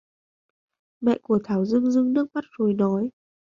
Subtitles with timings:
[1.01, 3.09] Mẹ của Thảo dưng dưng nước mắt rồi nói